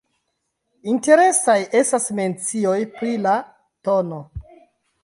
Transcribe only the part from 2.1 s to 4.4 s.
mencioj pri la tn.